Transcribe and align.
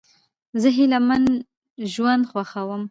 زه 0.61 0.67
هیلهمن 0.77 1.23
ژوند 1.93 2.23
خوښوم. 2.31 2.79